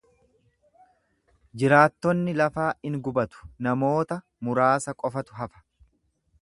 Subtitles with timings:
[1.63, 5.65] Jiraattonni lafaa in gubatu, namoota muraasa qofatu hafa.